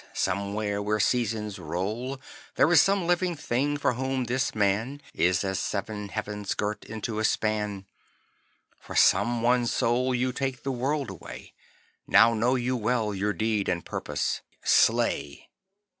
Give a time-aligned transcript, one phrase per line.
[0.15, 2.19] somewhere where seasons roll
[2.55, 7.19] There is some living thing for whom this man Is as seven heavens girt into
[7.19, 7.85] a span,
[8.79, 11.53] For some one soul you take the world away
[12.07, 14.41] Now know you well your deed and purpose.
[14.63, 15.49] Slay!'